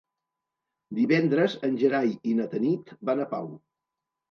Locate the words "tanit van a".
2.55-3.31